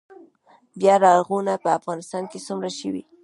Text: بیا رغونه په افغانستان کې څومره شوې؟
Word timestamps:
بیا 0.79 0.95
رغونه 1.05 1.53
په 1.63 1.69
افغانستان 1.79 2.23
کې 2.31 2.39
څومره 2.47 2.69
شوې؟ 2.79 3.03